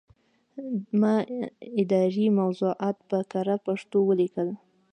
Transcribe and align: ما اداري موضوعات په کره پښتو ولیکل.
ما 1.01 1.15
اداري 1.81 2.25
موضوعات 2.39 2.97
په 3.09 3.19
کره 3.31 3.55
پښتو 3.65 3.97
ولیکل. 4.09 4.49